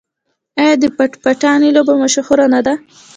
[0.61, 2.73] آیا د پټ پټانې لوبه مشهوره نه ده؟